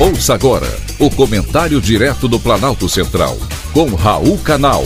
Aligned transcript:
Ouça 0.00 0.32
agora 0.32 0.68
o 1.00 1.10
comentário 1.10 1.80
direto 1.80 2.28
do 2.28 2.38
Planalto 2.38 2.88
Central, 2.88 3.36
com 3.72 3.96
Raul 3.96 4.38
Canal. 4.38 4.84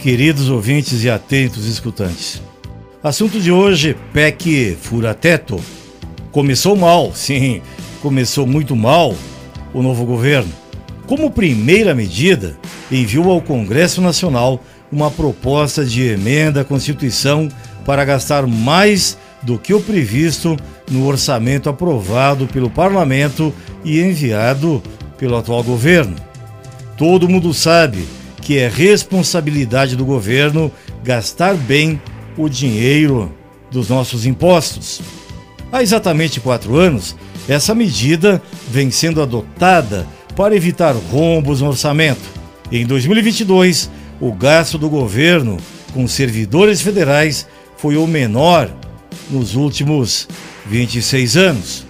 Queridos 0.00 0.48
ouvintes 0.48 1.04
e 1.04 1.10
atentos 1.10 1.66
escutantes. 1.66 2.40
Assunto 3.02 3.38
de 3.38 3.52
hoje: 3.52 3.94
PEC 4.14 4.78
Fura-Teto. 4.80 5.60
Começou 6.32 6.74
mal, 6.74 7.12
sim, 7.14 7.60
começou 8.00 8.46
muito 8.46 8.74
mal 8.74 9.14
o 9.74 9.82
novo 9.82 10.06
governo. 10.06 10.50
Como 11.06 11.30
primeira 11.30 11.94
medida, 11.94 12.58
enviou 12.90 13.30
ao 13.30 13.40
Congresso 13.40 14.00
Nacional 14.00 14.62
uma 14.90 15.10
proposta 15.10 15.84
de 15.84 16.02
emenda 16.02 16.60
à 16.60 16.64
Constituição 16.64 17.48
para 17.84 18.04
gastar 18.04 18.46
mais 18.46 19.16
do 19.42 19.58
que 19.58 19.74
o 19.74 19.80
previsto 19.80 20.56
no 20.90 21.06
orçamento 21.06 21.68
aprovado 21.68 22.46
pelo 22.46 22.70
parlamento 22.70 23.52
e 23.84 24.00
enviado 24.00 24.82
pelo 25.18 25.36
atual 25.36 25.62
governo. 25.62 26.16
Todo 26.96 27.28
mundo 27.28 27.52
sabe 27.52 28.06
que 28.42 28.58
é 28.58 28.68
responsabilidade 28.68 29.96
do 29.96 30.04
governo 30.04 30.70
gastar 31.02 31.54
bem 31.54 32.00
o 32.36 32.48
dinheiro 32.48 33.32
dos 33.70 33.88
nossos 33.88 34.24
impostos. 34.26 35.00
Há 35.70 35.82
exatamente 35.82 36.40
quatro 36.40 36.76
anos, 36.76 37.16
essa 37.48 37.74
medida 37.74 38.40
vem 38.70 38.90
sendo 38.90 39.20
adotada 39.20 40.06
para 40.36 40.54
evitar 40.54 40.94
rombos 40.94 41.60
no 41.60 41.68
orçamento. 41.68 42.35
Em 42.70 42.84
2022, 42.84 43.90
o 44.20 44.30
gasto 44.32 44.76
do 44.76 44.88
governo 44.88 45.56
com 45.92 46.08
servidores 46.08 46.82
federais 46.82 47.46
foi 47.76 47.96
o 47.96 48.06
menor 48.06 48.70
nos 49.30 49.54
últimos 49.54 50.26
26 50.66 51.36
anos. 51.36 51.86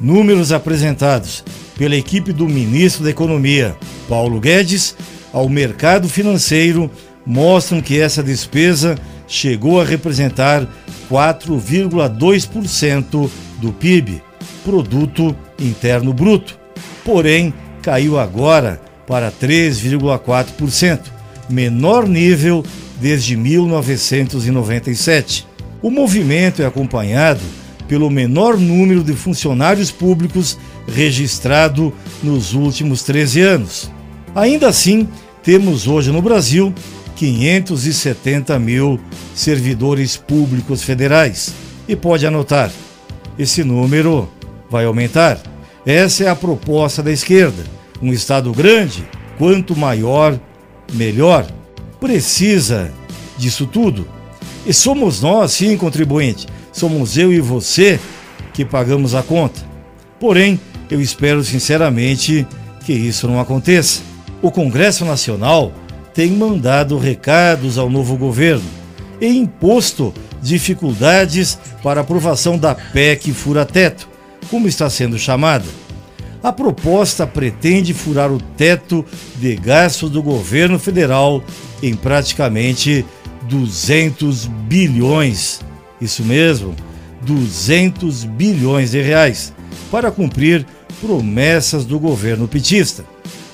Números 0.00 0.52
apresentados 0.52 1.42
pela 1.76 1.96
equipe 1.96 2.32
do 2.32 2.48
ministro 2.48 3.04
da 3.04 3.10
Economia, 3.10 3.76
Paulo 4.08 4.40
Guedes, 4.40 4.96
ao 5.32 5.48
mercado 5.48 6.08
financeiro 6.08 6.90
mostram 7.26 7.80
que 7.80 8.00
essa 8.00 8.22
despesa 8.22 8.96
chegou 9.26 9.80
a 9.80 9.84
representar 9.84 10.64
4,2% 11.10 13.30
do 13.60 13.72
PIB, 13.72 14.22
produto 14.64 15.34
interno 15.58 16.12
bruto. 16.12 16.56
Porém, 17.04 17.52
caiu 17.82 18.16
agora 18.18 18.80
para 19.10 19.30
3,4%, 19.32 21.00
menor 21.48 22.06
nível 22.06 22.64
desde 23.00 23.36
1997. 23.36 25.48
O 25.82 25.90
movimento 25.90 26.62
é 26.62 26.66
acompanhado 26.66 27.40
pelo 27.88 28.08
menor 28.08 28.56
número 28.56 29.02
de 29.02 29.14
funcionários 29.14 29.90
públicos 29.90 30.56
registrado 30.86 31.92
nos 32.22 32.54
últimos 32.54 33.02
13 33.02 33.40
anos. 33.40 33.90
Ainda 34.32 34.68
assim, 34.68 35.08
temos 35.42 35.88
hoje 35.88 36.12
no 36.12 36.22
Brasil 36.22 36.72
570 37.16 38.56
mil 38.60 39.00
servidores 39.34 40.16
públicos 40.16 40.84
federais. 40.84 41.52
E 41.88 41.96
pode 41.96 42.24
anotar, 42.28 42.70
esse 43.36 43.64
número 43.64 44.30
vai 44.70 44.84
aumentar. 44.84 45.42
Essa 45.84 46.22
é 46.22 46.28
a 46.28 46.36
proposta 46.36 47.02
da 47.02 47.10
esquerda. 47.10 47.79
Um 48.00 48.12
Estado 48.12 48.52
grande, 48.52 49.06
quanto 49.38 49.76
maior, 49.76 50.38
melhor 50.92 51.46
precisa 52.00 52.90
disso 53.36 53.66
tudo. 53.66 54.06
E 54.66 54.72
somos 54.72 55.20
nós, 55.20 55.52
sim, 55.52 55.76
contribuinte, 55.76 56.46
somos 56.72 57.16
eu 57.16 57.32
e 57.32 57.40
você 57.40 57.98
que 58.52 58.64
pagamos 58.64 59.14
a 59.14 59.22
conta. 59.22 59.60
Porém, 60.18 60.60
eu 60.90 61.00
espero 61.00 61.42
sinceramente 61.44 62.46
que 62.84 62.92
isso 62.92 63.26
não 63.28 63.40
aconteça. 63.40 64.02
O 64.42 64.50
Congresso 64.50 65.04
Nacional 65.04 65.72
tem 66.14 66.30
mandado 66.32 66.98
recados 66.98 67.78
ao 67.78 67.88
novo 67.88 68.16
governo 68.16 68.64
e 69.20 69.26
imposto 69.26 70.12
dificuldades 70.42 71.58
para 71.82 72.00
aprovação 72.00 72.58
da 72.58 72.74
PEC 72.74 73.32
fura-teto, 73.32 74.08
como 74.50 74.66
está 74.66 74.88
sendo 74.88 75.18
chamada. 75.18 75.66
A 76.42 76.52
proposta 76.52 77.26
pretende 77.26 77.92
furar 77.92 78.32
o 78.32 78.40
teto 78.40 79.04
de 79.36 79.54
gastos 79.56 80.08
do 80.08 80.22
governo 80.22 80.78
federal 80.78 81.44
em 81.82 81.94
praticamente 81.94 83.04
200 83.42 84.46
bilhões. 84.46 85.60
Isso 86.00 86.24
mesmo, 86.24 86.74
200 87.22 88.24
bilhões 88.24 88.92
de 88.92 89.02
reais 89.02 89.52
para 89.90 90.10
cumprir 90.10 90.66
promessas 91.00 91.84
do 91.84 91.98
governo 91.98 92.48
petista. 92.48 93.04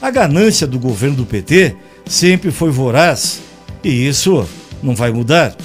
A 0.00 0.10
ganância 0.10 0.66
do 0.66 0.78
governo 0.78 1.16
do 1.16 1.26
PT 1.26 1.74
sempre 2.06 2.52
foi 2.52 2.70
voraz 2.70 3.40
e 3.82 4.06
isso 4.06 4.46
não 4.80 4.94
vai 4.94 5.10
mudar. 5.10 5.56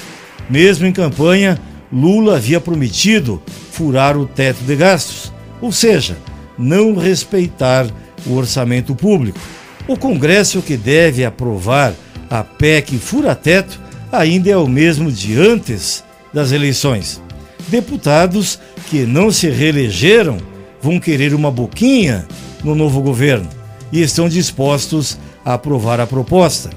Mesmo 0.50 0.88
em 0.88 0.92
campanha, 0.92 1.60
Lula 1.94 2.38
havia 2.38 2.60
prometido 2.60 3.40
furar 3.72 4.18
o 4.18 4.26
teto 4.26 4.64
de 4.64 4.76
gastos, 4.76 5.32
ou 5.62 5.72
seja, 5.72 6.18
não 6.62 6.96
respeitar 6.96 7.88
o 8.26 8.36
orçamento 8.36 8.96
público. 8.96 9.40
O 9.88 9.98
Congresso 9.98 10.62
que 10.62 10.78
deve 10.78 11.26
aprovar 11.26 11.94
a 12.30 12.44
PEC 12.44 12.98
fura-teto 12.98 13.80
ainda 14.12 14.50
é 14.50 14.58
o 14.58 14.68
mesmo 14.68 15.12
de 15.12 15.38
antes 15.38 16.04
das 16.34 16.52
eleições. 16.52 17.22
Deputados 17.68 18.60
que 18.90 19.06
não 19.06 19.32
se 19.32 19.50
reelegeram 19.50 20.38
vão 20.82 21.00
querer 21.00 21.34
uma 21.34 21.52
boquinha 21.52 22.26
no 22.64 22.76
novo 22.76 23.02
governo 23.02 23.48
e 23.92 24.02
estão 24.02 24.30
dispostos 24.30 25.18
a 25.44 25.54
aprovar 25.54 26.00
a 26.00 26.08
proposta. 26.08 26.70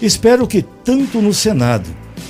Espero 0.00 0.46
que 0.46 0.62
tanto 0.62 1.20
no 1.20 1.34
Senado 1.34 1.88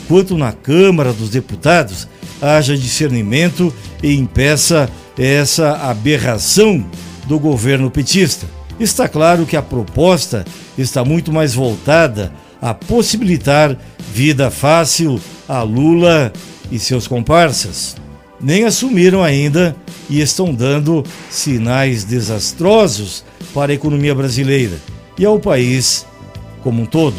quanto 0.08 0.36
na 0.36 0.52
Câmara 0.52 1.12
dos 1.12 1.30
Deputados 1.30 2.08
haja 2.40 2.76
discernimento 2.76 3.72
e 4.02 4.14
impeça 4.14 4.90
essa 5.22 5.76
aberração 5.76 6.84
do 7.26 7.38
governo 7.38 7.90
petista. 7.90 8.46
Está 8.80 9.08
claro 9.08 9.46
que 9.46 9.56
a 9.56 9.62
proposta 9.62 10.44
está 10.76 11.04
muito 11.04 11.32
mais 11.32 11.54
voltada 11.54 12.32
a 12.60 12.74
possibilitar 12.74 13.76
vida 14.12 14.50
fácil 14.50 15.20
a 15.48 15.62
Lula 15.62 16.32
e 16.70 16.78
seus 16.78 17.06
comparsas. 17.06 17.96
Nem 18.40 18.64
assumiram 18.64 19.22
ainda 19.22 19.76
e 20.10 20.20
estão 20.20 20.52
dando 20.52 21.04
sinais 21.30 22.02
desastrosos 22.02 23.24
para 23.54 23.70
a 23.70 23.74
economia 23.74 24.14
brasileira 24.14 24.76
e 25.16 25.24
ao 25.24 25.38
país 25.38 26.04
como 26.62 26.82
um 26.82 26.86
todo. 26.86 27.16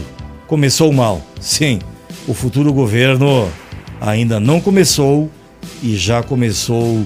Começou 0.48 0.92
mal, 0.92 1.22
sim, 1.40 1.80
o 2.28 2.34
futuro 2.34 2.74
governo 2.74 3.50
ainda 4.02 4.40
não 4.40 4.60
começou 4.60 5.32
e 5.82 5.96
já 5.96 6.22
começou 6.22 7.06